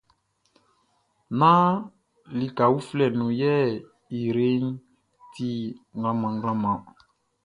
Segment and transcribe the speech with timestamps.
[1.39, 1.71] Nán
[2.37, 3.53] lika uflɛ nun yɛ
[4.17, 4.65] ijreʼn
[5.33, 5.47] ti
[5.99, 6.79] mlanmlanmlan ɔn.